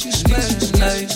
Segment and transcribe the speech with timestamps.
[0.00, 1.09] She's spends life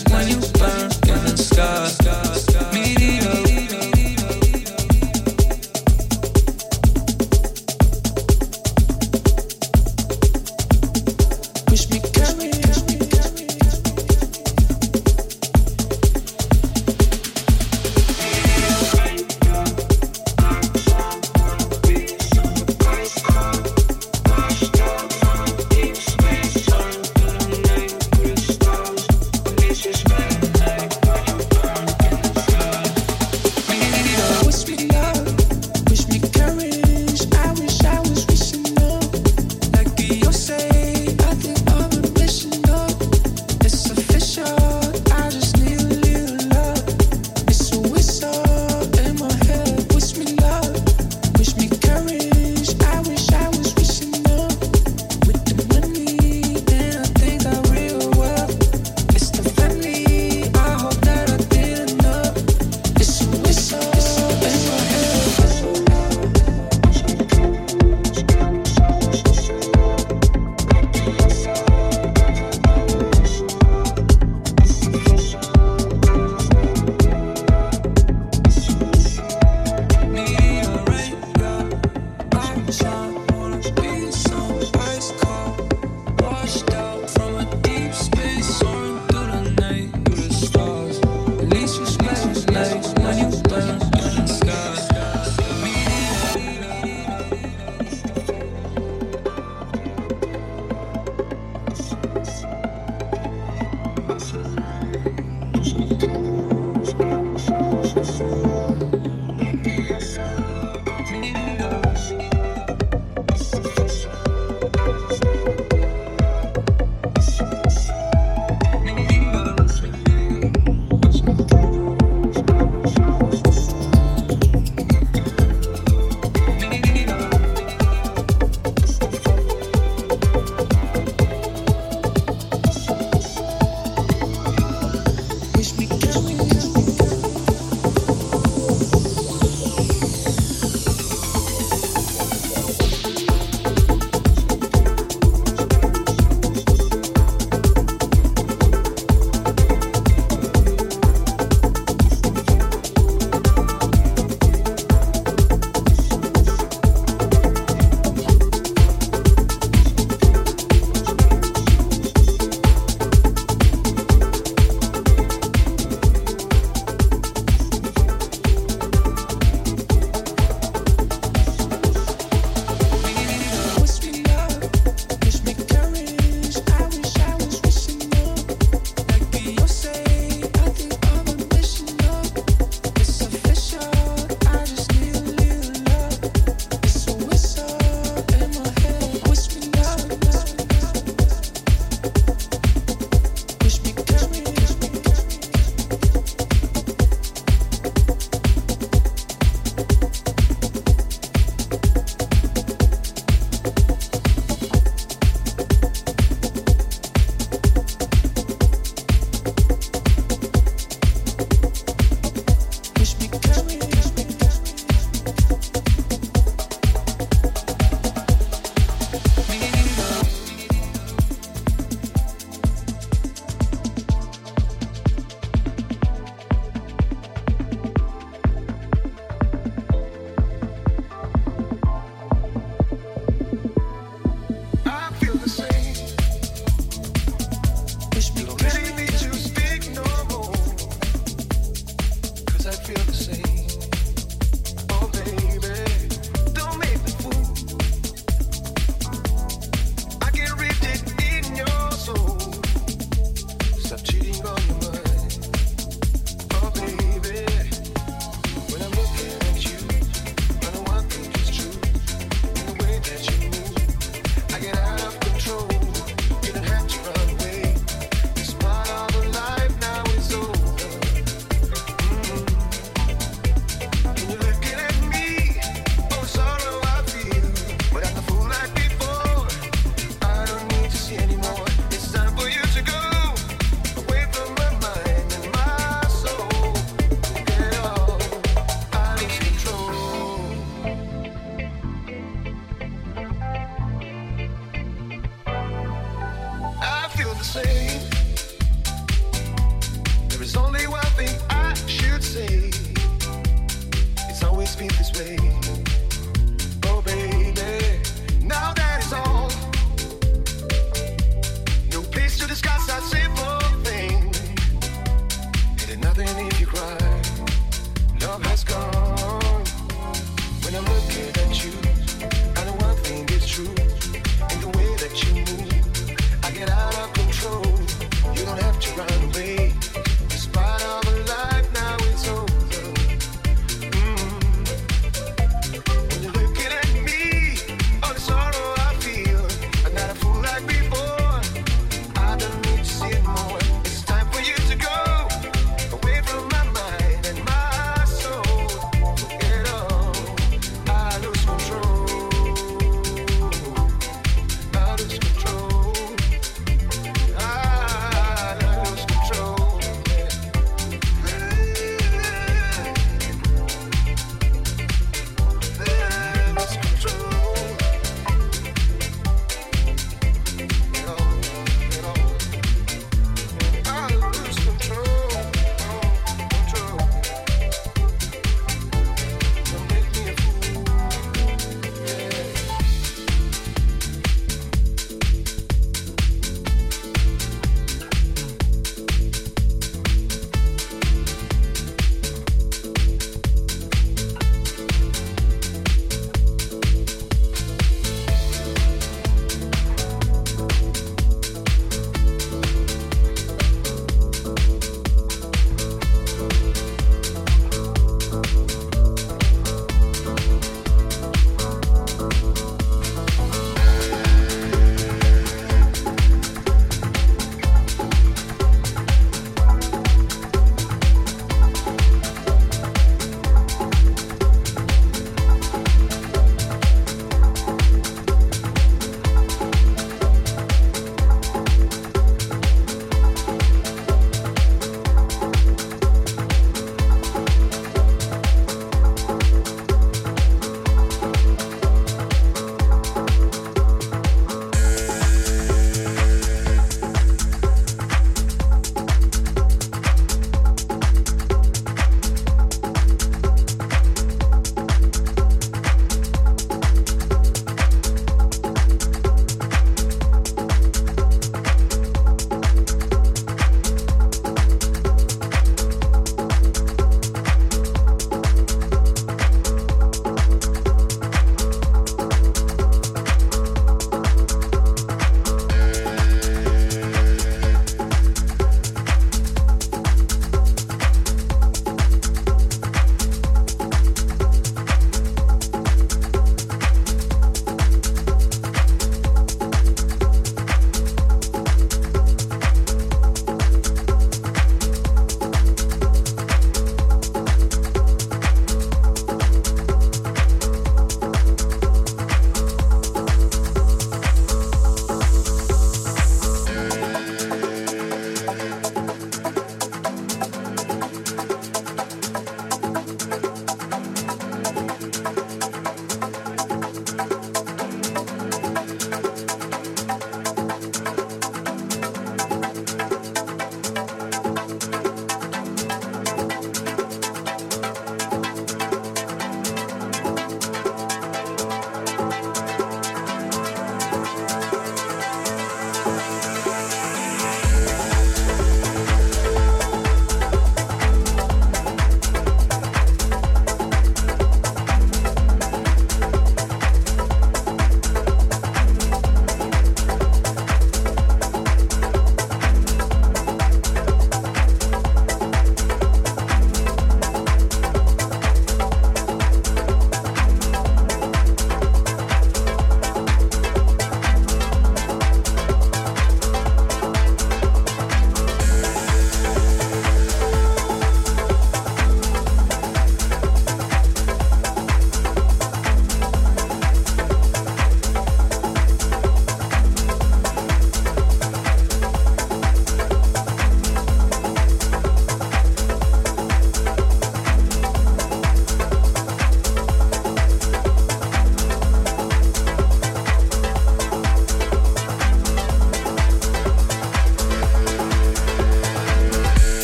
[321.33, 322.04] that you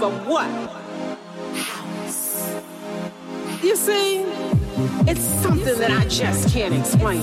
[0.00, 0.48] For the love of what?
[1.56, 2.62] House.
[3.62, 4.20] You see,
[5.06, 7.20] it's something that I just can't explain.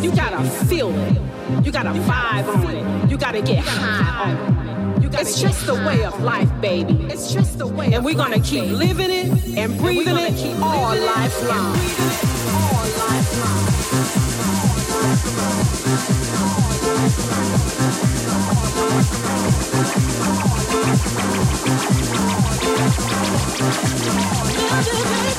[0.00, 1.18] You gotta feel it.
[1.64, 3.10] You gotta vibe on it.
[3.10, 4.68] You gotta get high on
[5.02, 5.14] it.
[5.20, 6.94] It's just the way of life, baby.
[7.10, 7.92] It's just the way.
[7.92, 11.76] And we're gonna keep living it and breathing it all life long.
[12.52, 13.38] All life
[18.08, 18.13] long.
[23.66, 23.70] Oh,
[24.84, 25.33] you do me.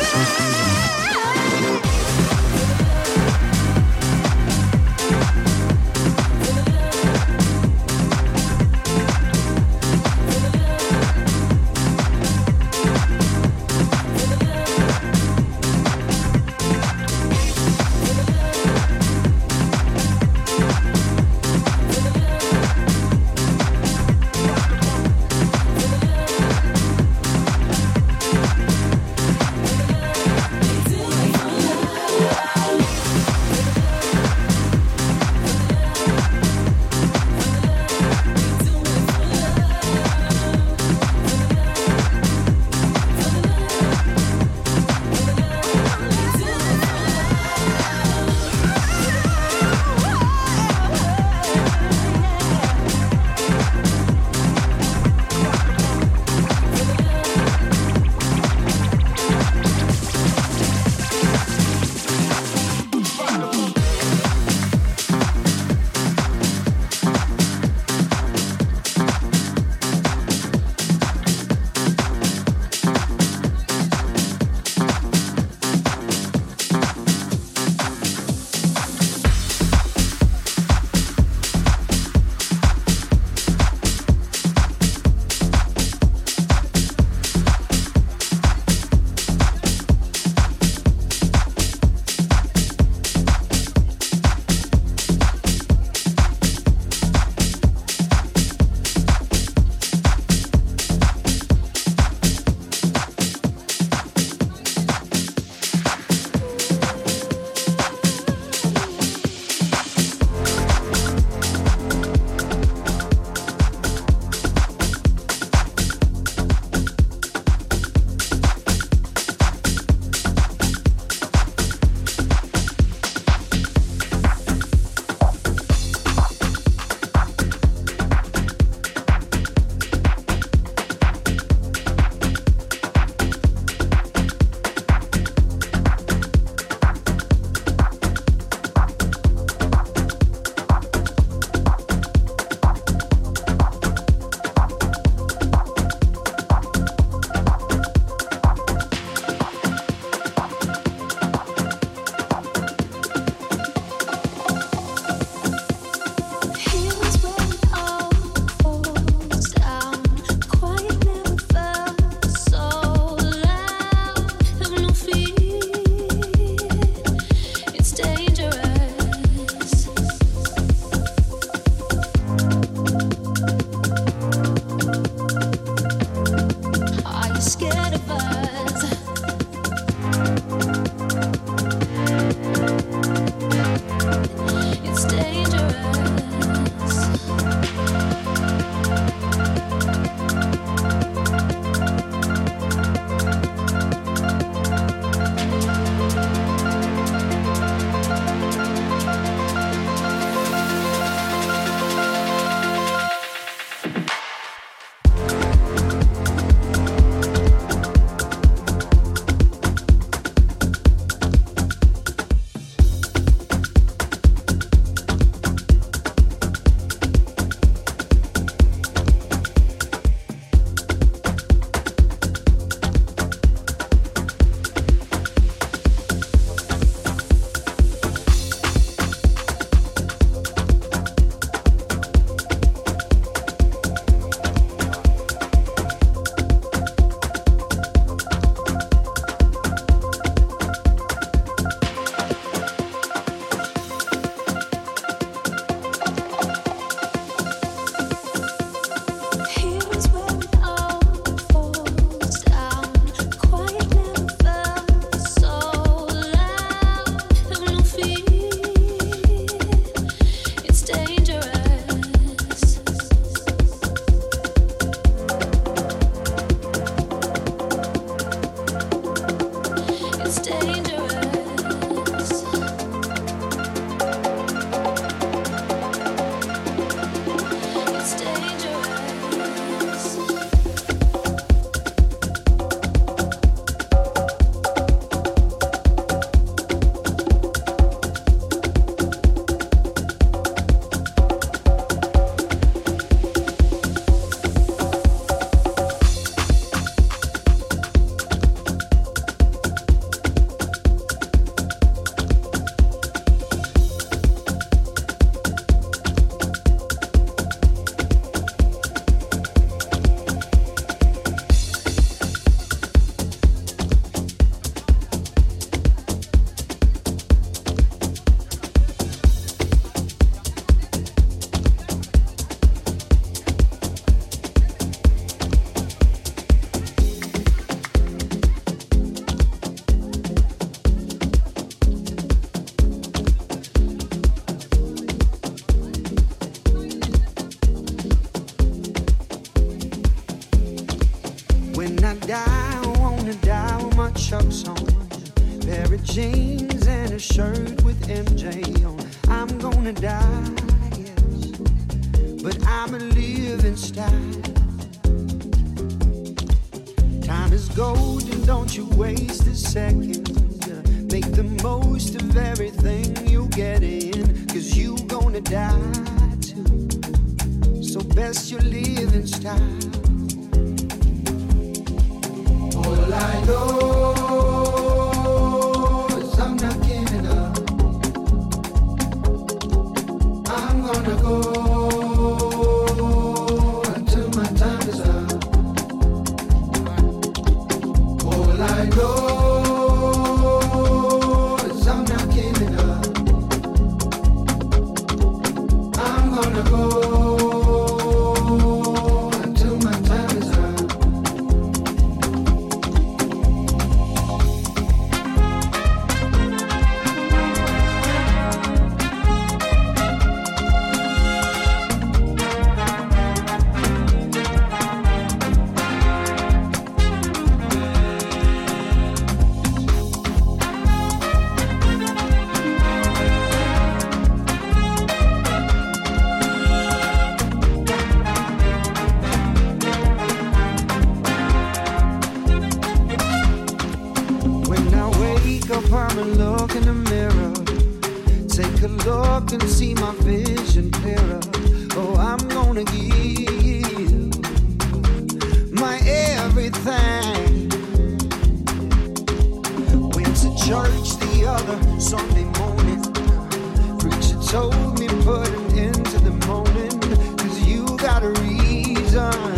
[459.16, 459.55] Reason.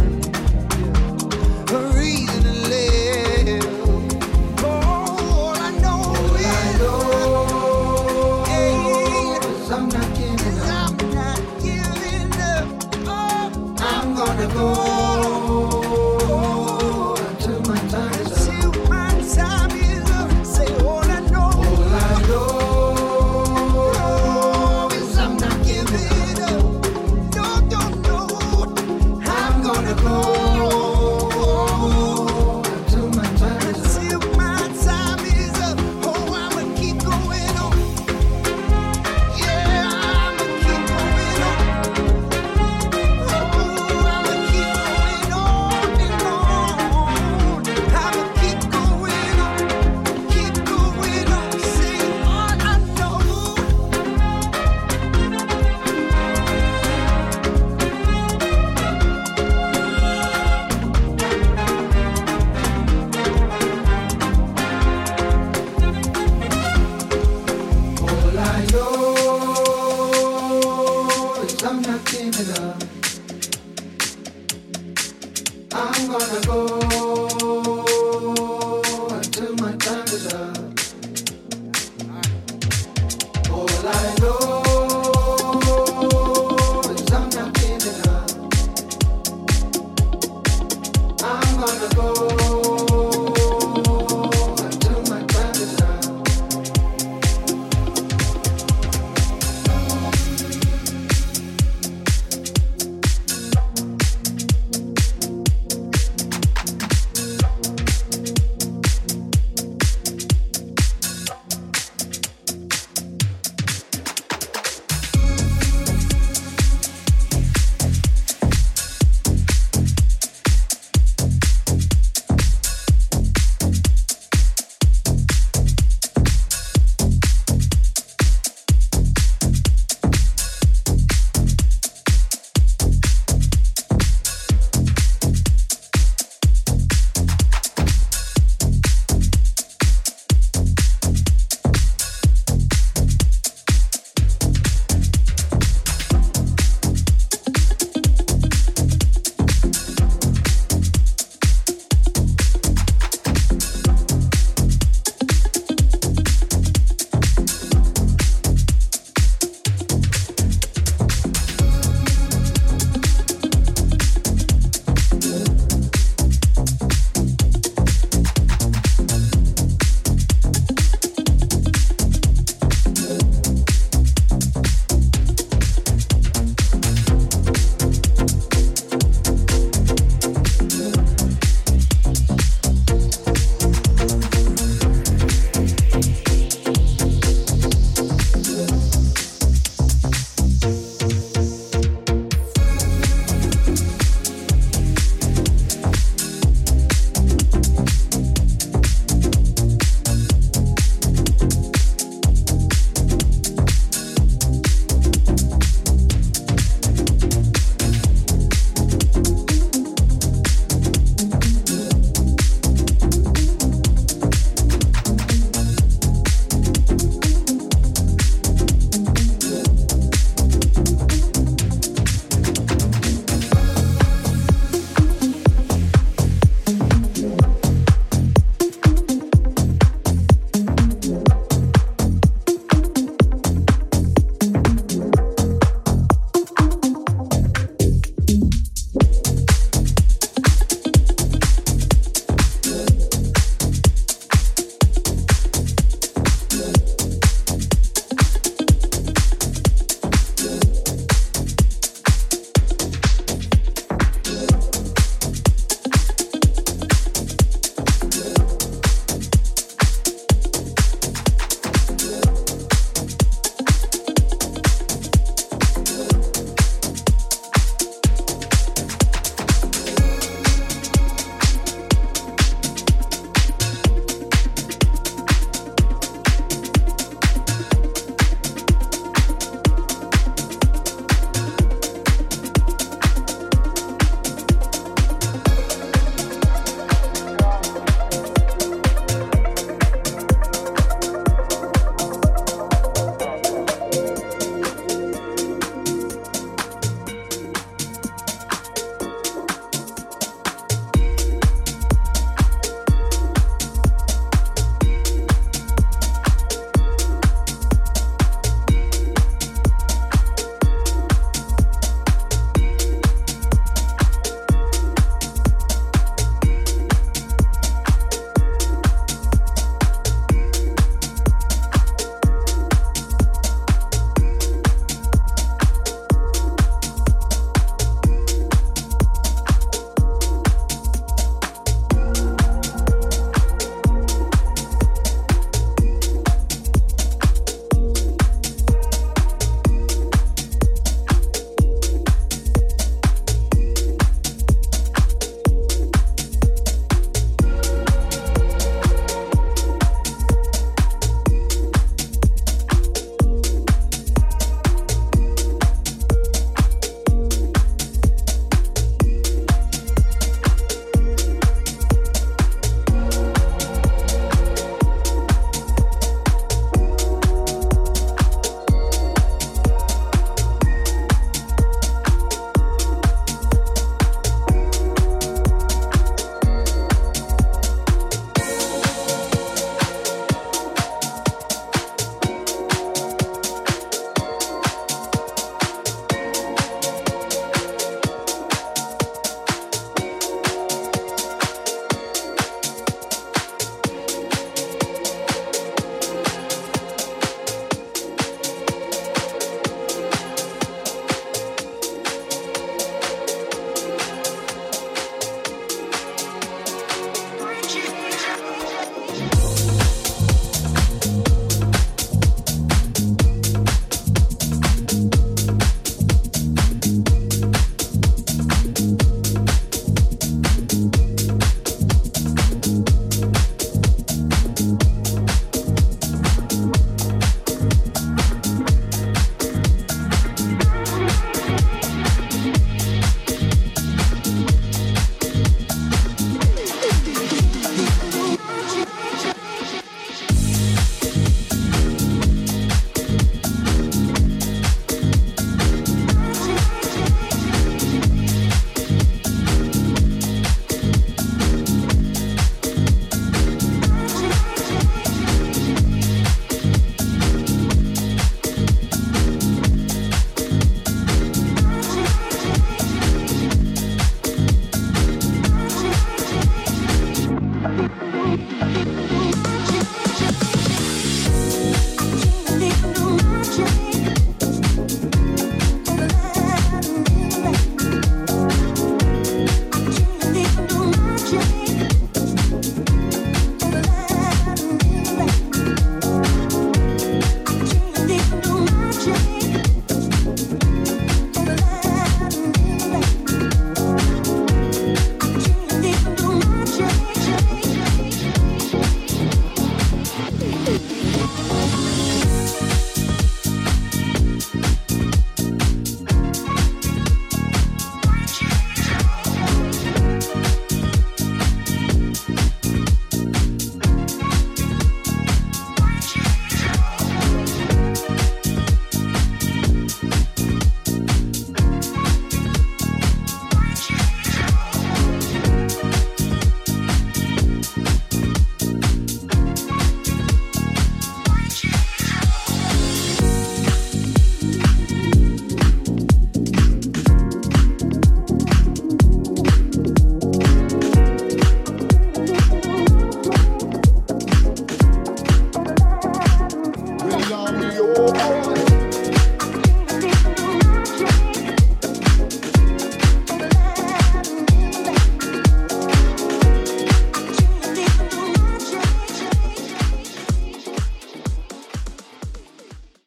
[80.08, 80.67] Amazon.